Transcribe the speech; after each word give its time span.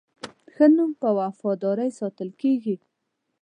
ښه 0.53 0.65
نوم 0.75 0.91
په 1.01 1.09
وفادارۍ 1.17 1.89
ساتل 1.99 2.29
کېږي. 2.41 2.75